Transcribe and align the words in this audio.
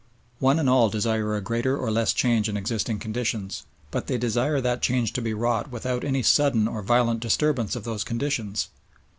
One 0.39 0.57
and 0.57 0.67
all 0.67 0.89
desire 0.89 1.35
a 1.35 1.41
greater 1.41 1.77
or 1.77 1.91
less 1.91 2.11
change 2.11 2.49
in 2.49 2.57
existing 2.57 2.97
conditions, 2.97 3.67
but 3.91 4.07
they 4.07 4.17
desire 4.17 4.59
that 4.59 4.81
change 4.81 5.13
to 5.13 5.21
be 5.21 5.35
wrought 5.35 5.69
without 5.69 6.03
any 6.03 6.23
sudden 6.23 6.67
or 6.67 6.81
violent 6.81 7.19
disturbance 7.19 7.75
of 7.75 7.83
those 7.83 8.03
conditions. 8.03 8.69